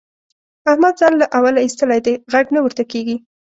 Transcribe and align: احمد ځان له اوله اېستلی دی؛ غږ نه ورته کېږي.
احمد 0.71 0.93
ځان 0.99 1.13
له 1.21 1.25
اوله 1.37 1.59
اېستلی 1.63 1.99
دی؛ 2.05 2.13
غږ 2.33 2.45
نه 2.55 2.59
ورته 2.61 2.83
کېږي. 2.91 3.15